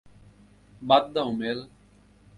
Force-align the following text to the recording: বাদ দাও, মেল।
বাদ 0.81 1.03
দাও, 1.13 1.29
মেল। 1.31 1.59